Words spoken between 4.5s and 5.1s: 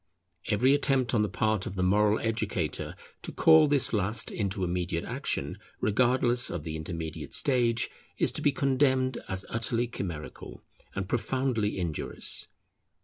immediate